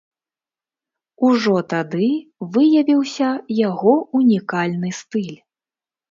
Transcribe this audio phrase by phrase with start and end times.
[1.27, 2.07] Ужо тады
[2.55, 5.37] выявіўся яго унікальны стыль.